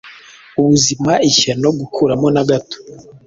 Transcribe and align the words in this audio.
Ubuzima-ishyano 0.59 1.67
gukuramo 1.79 2.27
na 2.35 2.43
gato 2.49 2.77